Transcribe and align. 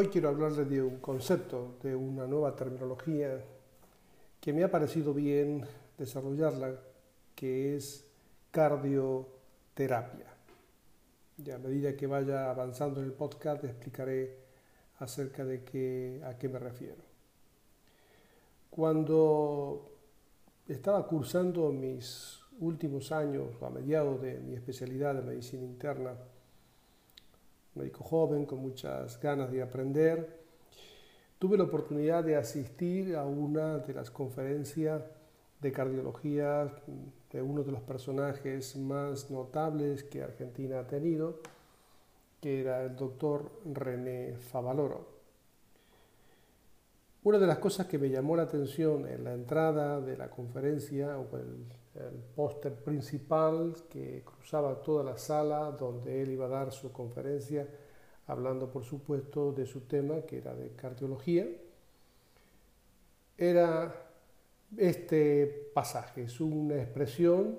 Hoy 0.00 0.06
quiero 0.06 0.28
hablarles 0.28 0.70
de 0.70 0.80
un 0.80 0.98
concepto, 0.98 1.76
de 1.82 1.92
una 1.92 2.24
nueva 2.24 2.54
terminología 2.54 3.44
que 4.40 4.52
me 4.52 4.62
ha 4.62 4.70
parecido 4.70 5.12
bien 5.12 5.66
desarrollarla, 5.98 6.78
que 7.34 7.74
es 7.74 8.06
cardioterapia. 8.52 10.26
Y 11.44 11.50
a 11.50 11.58
medida 11.58 11.96
que 11.96 12.06
vaya 12.06 12.48
avanzando 12.48 13.00
en 13.00 13.06
el 13.06 13.12
podcast 13.12 13.64
explicaré 13.64 14.36
acerca 15.00 15.44
de 15.44 15.64
qué, 15.64 16.22
a 16.24 16.38
qué 16.38 16.48
me 16.48 16.60
refiero. 16.60 17.02
Cuando 18.70 19.90
estaba 20.68 21.08
cursando 21.08 21.72
mis 21.72 22.38
últimos 22.60 23.10
años, 23.10 23.60
a 23.60 23.68
mediados 23.68 24.22
de 24.22 24.38
mi 24.38 24.54
especialidad 24.54 25.16
de 25.16 25.22
medicina 25.22 25.64
interna, 25.64 26.14
médico 27.78 28.04
joven 28.04 28.44
con 28.44 28.58
muchas 28.58 29.18
ganas 29.20 29.50
de 29.50 29.62
aprender. 29.62 30.38
Tuve 31.38 31.56
la 31.56 31.64
oportunidad 31.64 32.24
de 32.24 32.36
asistir 32.36 33.16
a 33.16 33.24
una 33.24 33.78
de 33.78 33.94
las 33.94 34.10
conferencias 34.10 35.02
de 35.60 35.72
cardiología 35.72 36.72
de 37.32 37.42
uno 37.42 37.62
de 37.62 37.72
los 37.72 37.82
personajes 37.82 38.76
más 38.76 39.30
notables 39.30 40.02
que 40.04 40.22
Argentina 40.22 40.80
ha 40.80 40.86
tenido, 40.86 41.40
que 42.40 42.60
era 42.60 42.82
el 42.84 42.96
doctor 42.96 43.50
René 43.64 44.36
Favaloro. 44.36 45.18
Una 47.24 47.38
de 47.38 47.46
las 47.46 47.58
cosas 47.58 47.86
que 47.86 47.98
me 47.98 48.08
llamó 48.08 48.36
la 48.36 48.44
atención 48.44 49.06
en 49.06 49.24
la 49.24 49.34
entrada 49.34 50.00
de 50.00 50.16
la 50.16 50.30
conferencia, 50.30 51.18
o 51.18 51.36
el, 51.36 51.66
el 51.94 52.22
póster 52.34 52.74
principal 52.74 53.74
que 53.88 54.22
cruzaba 54.24 54.82
toda 54.82 55.02
la 55.02 55.18
sala 55.18 55.70
donde 55.72 56.22
él 56.22 56.30
iba 56.30 56.46
a 56.46 56.48
dar 56.48 56.72
su 56.72 56.92
conferencia, 56.92 57.68
hablando 58.26 58.70
por 58.70 58.84
supuesto 58.84 59.52
de 59.52 59.66
su 59.66 59.82
tema, 59.82 60.22
que 60.22 60.38
era 60.38 60.54
de 60.54 60.70
cardiología, 60.70 61.46
era 63.36 63.94
este 64.76 65.70
pasaje, 65.74 66.24
es 66.24 66.40
una 66.40 66.76
expresión 66.76 67.58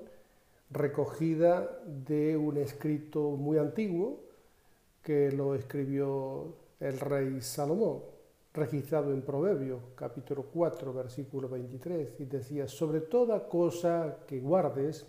recogida 0.69 1.81
de 1.85 2.37
un 2.37 2.57
escrito 2.57 3.31
muy 3.31 3.57
antiguo 3.57 4.21
que 5.01 5.31
lo 5.31 5.55
escribió 5.55 6.53
el 6.79 6.99
rey 6.99 7.41
Salomón 7.41 8.18
registrado 8.53 9.13
en 9.13 9.21
Proverbios 9.21 9.81
capítulo 9.95 10.45
4 10.51 10.93
versículo 10.93 11.47
23 11.49 12.15
y 12.19 12.25
decía, 12.25 12.67
sobre 12.67 13.01
toda 13.01 13.47
cosa 13.47 14.19
que 14.27 14.39
guardes, 14.39 15.05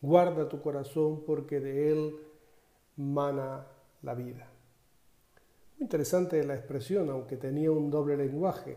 guarda 0.00 0.48
tu 0.48 0.60
corazón 0.60 1.24
porque 1.24 1.60
de 1.60 1.92
él 1.92 2.16
mana 2.96 3.66
la 4.02 4.14
vida. 4.14 4.50
Muy 5.78 5.84
interesante 5.84 6.42
la 6.44 6.54
expresión, 6.54 7.08
aunque 7.10 7.36
tenía 7.36 7.70
un 7.70 7.90
doble 7.90 8.16
lenguaje. 8.16 8.76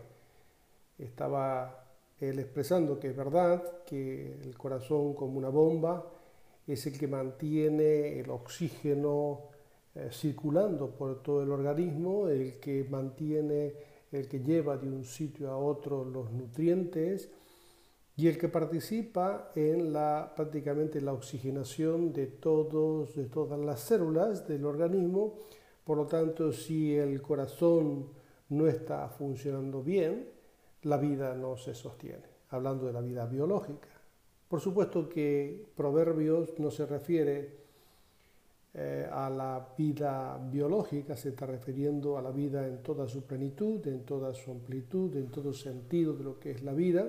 Estaba 0.98 1.84
él 2.20 2.38
expresando 2.38 2.98
que 2.98 3.08
es 3.08 3.16
verdad 3.16 3.82
que 3.84 4.32
el 4.42 4.56
corazón 4.56 5.14
como 5.14 5.38
una 5.38 5.48
bomba 5.48 6.10
es 6.66 6.86
el 6.86 6.98
que 6.98 7.08
mantiene 7.08 8.20
el 8.20 8.30
oxígeno 8.30 9.53
eh, 9.94 10.08
circulando 10.10 10.90
por 10.90 11.22
todo 11.22 11.42
el 11.42 11.52
organismo, 11.52 12.28
el 12.28 12.58
que 12.58 12.84
mantiene, 12.90 13.74
el 14.10 14.28
que 14.28 14.40
lleva 14.40 14.76
de 14.76 14.88
un 14.88 15.04
sitio 15.04 15.50
a 15.50 15.56
otro 15.56 16.04
los 16.04 16.32
nutrientes 16.32 17.30
y 18.16 18.26
el 18.26 18.36
que 18.38 18.48
participa 18.48 19.52
en 19.54 19.92
la 19.92 20.32
prácticamente 20.34 21.00
la 21.00 21.12
oxigenación 21.12 22.12
de 22.12 22.26
todos 22.26 23.14
de 23.14 23.26
todas 23.26 23.58
las 23.60 23.80
células 23.80 24.48
del 24.48 24.64
organismo. 24.66 25.34
Por 25.84 25.98
lo 25.98 26.06
tanto, 26.06 26.52
si 26.52 26.96
el 26.96 27.20
corazón 27.22 28.08
no 28.48 28.66
está 28.66 29.08
funcionando 29.08 29.82
bien, 29.82 30.28
la 30.82 30.96
vida 30.96 31.34
no 31.34 31.56
se 31.56 31.74
sostiene, 31.74 32.24
hablando 32.50 32.86
de 32.86 32.92
la 32.92 33.00
vida 33.00 33.26
biológica. 33.26 33.88
Por 34.48 34.60
supuesto 34.60 35.08
que 35.08 35.66
Proverbios 35.76 36.58
no 36.58 36.70
se 36.70 36.86
refiere 36.86 37.63
eh, 38.76 39.08
a 39.08 39.30
la 39.30 39.68
vida 39.78 40.36
biológica, 40.50 41.16
se 41.16 41.28
está 41.28 41.46
refiriendo 41.46 42.18
a 42.18 42.22
la 42.22 42.32
vida 42.32 42.66
en 42.66 42.82
toda 42.82 43.06
su 43.06 43.22
plenitud, 43.24 43.86
en 43.86 44.04
toda 44.04 44.34
su 44.34 44.50
amplitud, 44.50 45.14
en 45.14 45.30
todo 45.30 45.52
sentido 45.52 46.12
de 46.14 46.24
lo 46.24 46.40
que 46.40 46.50
es 46.50 46.64
la 46.64 46.72
vida. 46.72 47.06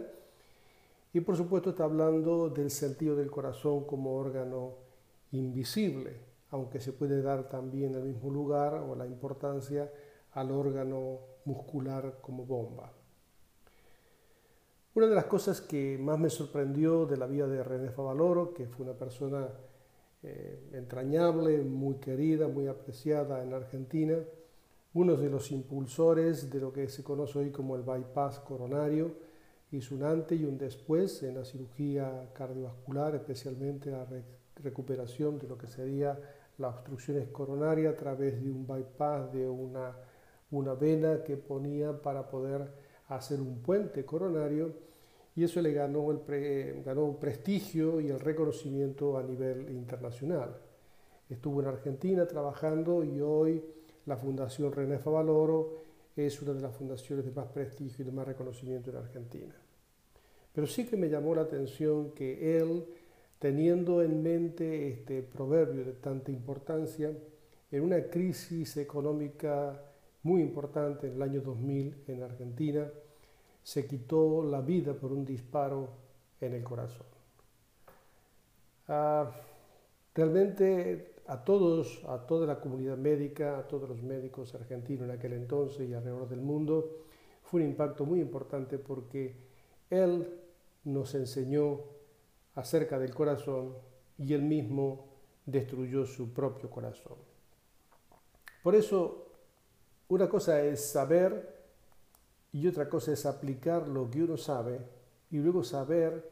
Y 1.11 1.21
por 1.21 1.35
supuesto 1.35 1.71
está 1.71 1.85
hablando 1.85 2.49
del 2.49 2.69
sentido 2.69 3.15
del 3.15 3.31
corazón 3.31 3.85
como 3.85 4.15
órgano 4.15 4.73
invisible, 5.31 6.19
aunque 6.51 6.79
se 6.79 6.93
puede 6.93 7.23
dar 7.23 7.49
también 7.49 7.95
el 7.95 8.03
mismo 8.03 8.29
lugar 8.29 8.75
o 8.75 8.95
la 8.95 9.07
importancia 9.07 9.91
al 10.33 10.51
órgano 10.51 11.19
muscular 11.45 12.19
como 12.21 12.45
bomba. 12.45 12.93
Una 14.94 15.07
de 15.07 15.15
las 15.15 15.25
cosas 15.25 15.61
que 15.61 15.97
más 15.97 16.19
me 16.19 16.29
sorprendió 16.29 17.07
de 17.07 17.18
la 17.18 17.25
vida 17.25 17.47
de 17.47 17.63
René 17.63 17.89
Favaloro, 17.89 18.53
que 18.53 18.68
fue 18.68 18.85
una 18.85 18.94
persona 18.94 19.50
eh, 20.27 20.60
entrañable, 20.74 21.62
muy 21.62 21.95
querida, 21.95 22.48
muy 22.48 22.66
apreciada 22.66 23.44
en 23.44 23.54
Argentina, 23.54 24.18
uno 24.95 25.16
de 25.16 25.30
los 25.30 25.51
impulsores 25.51 26.50
de 26.50 26.60
lo 26.60 26.74
que 26.74 26.89
se 26.89 27.04
conoce 27.04 27.38
hoy 27.38 27.51
como 27.51 27.75
el 27.75 27.83
bypass 27.83 28.39
coronario, 28.39 29.13
hizo 29.72 29.94
un 29.94 30.01
antes 30.01 30.39
y 30.39 30.45
un 30.45 30.57
después 30.57 31.22
en 31.22 31.36
la 31.36 31.45
cirugía 31.45 32.31
cardiovascular, 32.33 33.13
especialmente 33.13 33.92
la 33.92 34.07
recuperación 34.63 35.38
de 35.38 35.48
lo 35.48 35.60
que 35.60 35.68
sería 35.68 36.19
la 36.57 36.69
obstrucción 36.69 37.24
coronaria 37.28 37.92
a 37.92 37.95
través 37.95 38.42
de 38.42 38.50
un 38.50 38.66
bypass 38.66 39.31
de 39.31 39.48
una, 39.48 39.95
una 40.50 40.74
vena 40.74 41.24
que 41.24 41.38
ponía 41.38 42.01
para 42.01 42.28
poder 42.28 42.71
hacer 43.10 43.39
un 43.42 43.62
puente 43.62 44.06
coronario 44.06 44.84
y 45.35 45.43
eso 45.43 45.61
le 45.61 45.73
ganó, 45.73 46.11
el 46.11 46.83
ganó 46.83 47.19
prestigio 47.19 47.99
y 47.99 48.09
el 48.09 48.19
reconocimiento 48.19 49.17
a 49.17 49.23
nivel 49.23 49.69
internacional. 49.69 50.57
Estuvo 51.29 51.61
en 51.61 51.67
Argentina 51.67 52.25
trabajando 52.25 53.03
y 53.03 53.19
hoy 53.19 53.61
la 54.05 54.15
Fundación 54.15 54.71
René 54.71 54.97
Favaloro 54.97 55.73
es 56.15 56.41
una 56.41 56.53
de 56.53 56.61
las 56.61 56.73
fundaciones 56.73 57.25
de 57.25 57.31
más 57.31 57.47
prestigio 57.47 58.03
y 58.03 58.05
de 58.05 58.13
más 58.13 58.25
reconocimiento 58.25 58.91
en 58.91 58.97
Argentina. 58.97 59.53
Pero 60.53 60.67
sí 60.67 60.85
que 60.85 60.95
me 60.95 61.09
llamó 61.09 61.35
la 61.35 61.41
atención 61.41 62.11
que 62.11 62.57
él, 62.57 62.85
teniendo 63.37 64.01
en 64.01 64.23
mente 64.23 64.87
este 64.87 65.21
proverbio 65.21 65.83
de 65.83 65.93
tanta 65.93 66.31
importancia, 66.31 67.11
en 67.71 67.83
una 67.83 68.01
crisis 68.03 68.77
económica 68.77 69.81
muy 70.23 70.41
importante 70.41 71.07
en 71.07 71.15
el 71.15 71.21
año 71.21 71.41
2000 71.41 72.03
en 72.07 72.23
Argentina, 72.23 72.89
se 73.65 73.88
quitó 73.88 74.44
la 74.44 74.62
vida 74.62 74.94
por 74.94 75.12
un 75.12 75.25
disparo 75.25 75.89
en 76.39 76.53
el 76.53 76.63
corazón. 76.63 77.07
Ah, 78.88 79.31
realmente 80.13 81.15
a 81.25 81.44
todos, 81.44 82.03
a 82.07 82.27
toda 82.27 82.45
la 82.45 82.59
comunidad 82.59 82.95
médica, 82.95 83.57
a 83.57 83.67
todos 83.67 83.89
los 83.89 84.03
médicos 84.03 84.53
argentinos 84.53 85.09
en 85.09 85.15
aquel 85.15 85.33
entonces 85.33 85.89
y 85.89 85.95
alrededor 85.95 86.29
del 86.29 86.41
mundo, 86.41 87.06
fue 87.41 87.62
un 87.62 87.69
impacto 87.69 88.06
muy 88.06 88.21
importante 88.21 88.77
porque 88.77 89.35
él 89.89 90.41
nos 90.83 91.15
enseñó 91.15 91.79
acerca 92.53 93.00
del 93.00 93.15
corazón 93.15 93.73
y 94.19 94.35
él 94.35 94.44
mismo 94.44 95.07
destruyó 95.44 96.06
su 96.06 96.31
propio 96.31 96.69
corazón. 96.69 97.18
Por 98.61 98.75
eso, 98.75 99.25
una 100.09 100.29
cosa 100.29 100.61
es 100.61 100.85
saber 100.85 101.55
y 102.56 102.68
otra 102.68 102.88
cosa 102.88 103.12
es 103.12 103.25
aplicar 103.25 103.86
lo 103.90 104.10
que 104.10 104.24
uno 104.24 104.38
sabe 104.38 104.80
y 105.30 105.40
luego 105.40 105.62
saber 105.62 106.31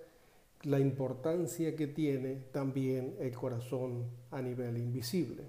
la 0.61 0.79
importancia 0.79 1.75
que 1.75 1.87
tiene 1.87 2.45
también 2.53 3.17
el 3.19 3.35
corazón 3.35 4.05
a 4.31 4.41
nivel 4.41 4.77
invisible. 4.77 5.43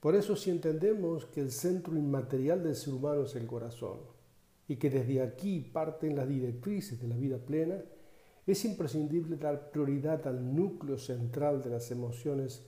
Por 0.00 0.16
eso 0.16 0.34
si 0.34 0.50
entendemos 0.50 1.26
que 1.26 1.40
el 1.40 1.52
centro 1.52 1.96
inmaterial 1.96 2.64
del 2.64 2.74
ser 2.74 2.94
humano 2.94 3.22
es 3.22 3.36
el 3.36 3.46
corazón 3.46 4.00
y 4.66 4.74
que 4.74 4.90
desde 4.90 5.22
aquí 5.22 5.60
parten 5.60 6.16
las 6.16 6.28
directrices 6.28 7.00
de 7.00 7.06
la 7.06 7.16
vida 7.16 7.38
plena, 7.38 7.80
es 8.44 8.64
imprescindible 8.64 9.36
dar 9.36 9.70
prioridad 9.70 10.26
al 10.26 10.52
núcleo 10.52 10.98
central 10.98 11.62
de 11.62 11.70
las 11.70 11.92
emociones 11.92 12.66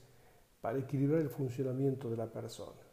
para 0.61 0.79
equilibrar 0.79 1.19
el 1.19 1.29
funcionamiento 1.29 2.09
de 2.09 2.15
la 2.15 2.31
persona. 2.31 2.88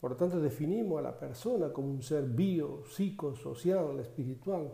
Por 0.00 0.12
lo 0.12 0.16
tanto, 0.16 0.40
definimos 0.40 0.98
a 0.98 1.02
la 1.02 1.18
persona 1.18 1.72
como 1.72 1.90
un 1.90 2.02
ser 2.02 2.24
bio, 2.24 2.84
psicosocial, 2.84 3.98
espiritual, 4.00 4.72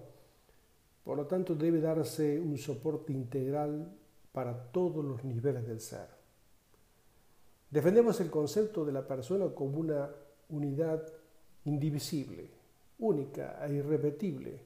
por 1.05 1.19
lo 1.19 1.27
tanto, 1.27 1.55
debe 1.55 1.81
darse 1.81 2.41
un 2.41 2.57
soporte 2.57 3.13
integral 3.13 3.93
para 4.33 4.73
todos 4.73 5.05
los 5.05 5.23
niveles 5.23 5.67
del 5.67 5.81
ser. 5.81 6.09
Defendemos 7.71 8.21
el 8.21 8.31
concepto 8.31 8.85
de 8.85 8.93
la 8.93 9.07
persona 9.07 9.49
como 9.55 9.79
una 9.79 10.11
unidad 10.49 11.07
indivisible, 11.65 12.51
única 12.99 13.59
e 13.67 13.75
irrepetible, 13.75 14.61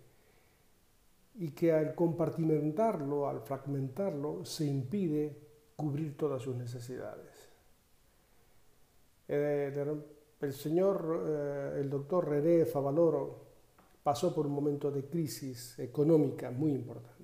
y 1.40 1.50
que 1.50 1.72
al 1.72 1.94
compartimentarlo, 1.94 3.28
al 3.28 3.40
fragmentarlo, 3.40 4.44
se 4.44 4.64
impide 4.64 5.36
cubrir 5.76 6.16
todas 6.16 6.42
sus 6.42 6.56
necesidades. 6.56 7.32
Eh, 9.28 9.72
el 10.40 10.52
señor, 10.52 11.24
eh, 11.26 11.80
el 11.80 11.90
doctor 11.90 12.28
René 12.28 12.64
Favaloro, 12.64 13.48
pasó 14.02 14.34
por 14.34 14.46
un 14.46 14.52
momento 14.52 14.90
de 14.90 15.04
crisis 15.04 15.78
económica 15.78 16.50
muy 16.50 16.72
importante. 16.72 17.18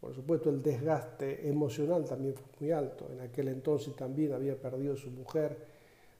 Por 0.00 0.14
supuesto, 0.14 0.48
el 0.48 0.62
desgaste 0.62 1.48
emocional 1.48 2.04
también 2.04 2.34
fue 2.34 2.46
muy 2.60 2.70
alto. 2.70 3.10
En 3.12 3.20
aquel 3.20 3.48
entonces 3.48 3.94
también 3.94 4.32
había 4.32 4.60
perdido 4.60 4.96
su 4.96 5.10
mujer, 5.10 5.58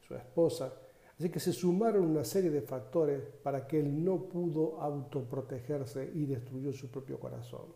su 0.07 0.15
esposa. 0.15 0.73
Así 1.19 1.31
que 1.31 1.41
se 1.41 1.53
sumaron 1.53 2.05
una 2.05 2.25
serie 2.25 2.51
de 2.51 2.63
factores 2.63 3.23
para 3.43 3.67
que 3.67 3.79
él 3.81 4.05
no 4.05 4.25
pudo 4.25 4.81
autoprotegerse 4.81 6.11
y 6.15 6.27
destruyó 6.27 6.73
su 6.73 6.91
propio 6.91 7.19
corazón. 7.19 7.67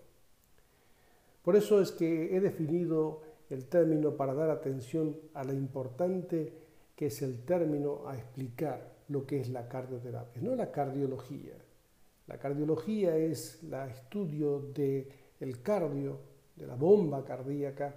Por 1.43 1.57
eso 1.57 1.81
es 1.81 1.93
que 1.93 2.35
he 2.35 2.41
definido 2.41 3.21
el 3.51 3.67
término 3.67 4.17
para 4.17 4.35
dar 4.35 4.51
atención 4.51 5.17
a 5.35 5.45
lo 5.45 5.53
importante 5.53 6.64
que 6.95 7.07
es 7.07 7.23
el 7.23 7.45
término 7.45 8.09
a 8.09 8.17
explicar 8.17 8.95
lo 9.09 9.27
que 9.27 9.41
es 9.41 9.49
la 9.49 9.69
cardioterapia, 9.69 10.43
no 10.43 10.55
la 10.55 10.71
cardiología. 10.71 11.55
La 12.27 12.39
cardiología 12.39 13.17
es 13.17 13.63
el 13.63 13.75
estudio 13.75 14.61
del 14.61 15.09
el 15.41 15.61
cardio, 15.63 16.21
de 16.57 16.67
la 16.67 16.75
bomba 16.75 17.25
cardíaca. 17.25 17.95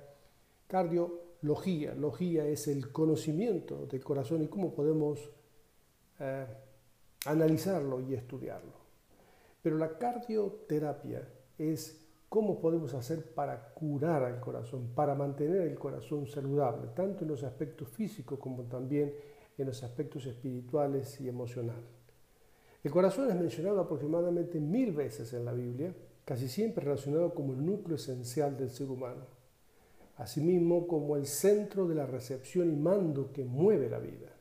Cardiología, 0.67 1.93
logía 1.95 2.45
es 2.45 2.67
el 2.67 2.91
conocimiento 2.91 3.85
del 3.85 4.03
corazón 4.03 4.43
y 4.43 4.47
cómo 4.47 4.73
podemos 4.73 5.29
eh, 6.19 6.45
analizarlo 7.25 8.01
y 8.01 8.15
estudiarlo. 8.15 8.73
Pero 9.61 9.77
la 9.77 9.97
cardioterapia 9.97 11.27
es 11.57 12.06
cómo 12.29 12.59
podemos 12.59 12.93
hacer 12.93 13.33
para 13.33 13.73
curar 13.73 14.23
al 14.23 14.39
corazón, 14.39 14.89
para 14.93 15.15
mantener 15.15 15.61
el 15.61 15.75
corazón 15.75 16.27
saludable, 16.27 16.89
tanto 16.95 17.23
en 17.23 17.29
los 17.29 17.43
aspectos 17.43 17.89
físicos 17.89 18.39
como 18.39 18.63
también 18.63 19.13
en 19.57 19.65
los 19.65 19.83
aspectos 19.83 20.25
espirituales 20.25 21.19
y 21.21 21.29
emocionales. 21.29 21.97
El 22.83 22.91
corazón 22.91 23.29
es 23.29 23.35
mencionado 23.35 23.81
aproximadamente 23.81 24.59
mil 24.59 24.91
veces 24.91 25.33
en 25.33 25.45
la 25.45 25.53
Biblia, 25.53 25.93
casi 26.23 26.47
siempre 26.47 26.83
relacionado 26.83 27.33
como 27.33 27.53
el 27.53 27.65
núcleo 27.65 27.95
esencial 27.95 28.57
del 28.57 28.69
ser 28.69 28.89
humano, 28.89 29.25
asimismo 30.17 30.87
como 30.87 31.15
el 31.15 31.25
centro 31.25 31.87
de 31.87 31.95
la 31.95 32.05
recepción 32.05 32.71
y 32.71 32.75
mando 32.75 33.31
que 33.31 33.43
mueve 33.43 33.89
la 33.89 33.99
vida. 33.99 34.36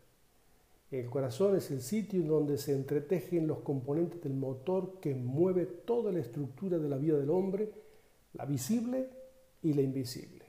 El 0.91 1.11
corazón 1.11 1.57
es 1.57 1.71
el 1.71 1.81
sitio 1.81 2.21
en 2.21 2.29
donde 2.29 2.59
se 2.59 2.73
entretejen 2.73 3.47
los 3.47 3.59
componentes 3.59 4.23
del 4.23 4.35
motor 4.35 5.01
que 5.01 5.15
mueve 5.15 5.67
toda 5.67 6.13
la 6.13 6.21
estructura 6.21 6.79
de 6.79 6.89
la 6.89 6.97
vida 6.97 7.19
del 7.19 7.31
hombre, 7.31 7.73
la 8.35 8.45
visible 8.45 9.09
y 9.63 9.73
la 9.73 9.83
invisible. 9.83 10.45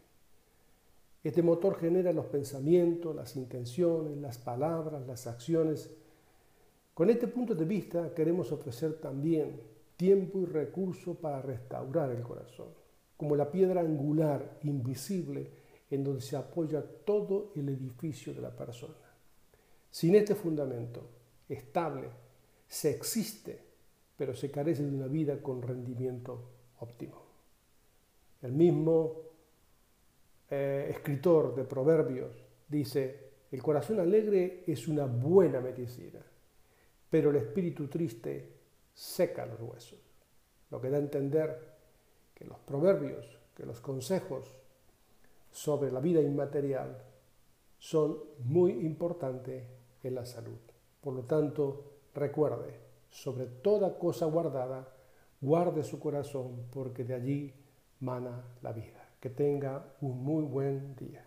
Este 1.23 1.41
motor 1.41 1.77
genera 1.79 2.13
los 2.13 2.27
pensamientos, 2.27 3.15
las 3.15 3.35
intenciones, 3.35 4.17
las 4.17 4.37
palabras, 4.37 5.05
las 5.07 5.25
acciones, 5.25 5.89
con 6.97 7.11
este 7.11 7.27
punto 7.27 7.53
de 7.53 7.63
vista 7.63 8.11
queremos 8.15 8.51
ofrecer 8.51 8.99
también 8.99 9.61
tiempo 9.95 10.39
y 10.39 10.45
recurso 10.45 11.13
para 11.13 11.43
restaurar 11.43 12.09
el 12.09 12.23
corazón, 12.23 12.69
como 13.15 13.35
la 13.35 13.51
piedra 13.51 13.81
angular 13.81 14.57
invisible 14.63 15.47
en 15.91 16.03
donde 16.03 16.21
se 16.21 16.35
apoya 16.35 16.83
todo 17.05 17.51
el 17.55 17.69
edificio 17.69 18.33
de 18.33 18.41
la 18.41 18.49
persona. 18.49 19.06
Sin 19.97 20.13
este 20.13 20.35
fundamento 20.35 21.09
estable, 21.49 22.09
se 22.67 22.91
existe, 22.91 23.59
pero 24.15 24.35
se 24.35 24.51
carece 24.51 24.83
de 24.83 24.95
una 24.95 25.07
vida 25.07 25.41
con 25.41 25.59
rendimiento 25.59 26.51
óptimo. 26.79 27.19
El 28.43 28.51
mismo 28.51 29.21
eh, 30.51 30.89
escritor 30.91 31.55
de 31.55 31.63
Proverbios 31.63 32.31
dice, 32.67 33.31
el 33.51 33.63
corazón 33.63 33.99
alegre 33.99 34.63
es 34.67 34.87
una 34.87 35.05
buena 35.05 35.61
medicina 35.61 36.19
pero 37.09 37.29
el 37.29 37.37
espíritu 37.37 37.87
triste 37.87 38.53
seca 38.93 39.45
los 39.45 39.59
huesos. 39.61 39.99
Lo 40.69 40.81
que 40.81 40.89
da 40.89 40.97
a 40.97 41.01
entender 41.01 41.77
que 42.33 42.45
los 42.45 42.59
proverbios, 42.59 43.39
que 43.55 43.65
los 43.65 43.79
consejos 43.79 44.53
sobre 45.51 45.91
la 45.91 45.99
vida 45.99 46.21
inmaterial 46.21 47.01
son 47.79 48.17
muy 48.43 48.71
importantes 48.71 49.63
la 50.11 50.25
salud. 50.25 50.59
Por 51.01 51.13
lo 51.13 51.23
tanto, 51.23 51.99
recuerde, 52.13 52.79
sobre 53.09 53.45
toda 53.45 53.97
cosa 53.97 54.25
guardada, 54.25 54.93
guarde 55.41 55.83
su 55.83 55.99
corazón 55.99 56.67
porque 56.71 57.03
de 57.03 57.13
allí 57.13 57.53
mana 57.99 58.43
la 58.61 58.73
vida. 58.73 59.09
Que 59.19 59.29
tenga 59.29 59.95
un 60.01 60.23
muy 60.23 60.43
buen 60.43 60.95
día. 60.95 61.26